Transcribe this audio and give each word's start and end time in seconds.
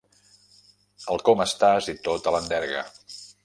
El 1.15 1.21
com 1.29 1.45
estàs 1.45 1.91
i 1.95 1.97
tota 2.09 2.37
l'enderga. 2.37 2.87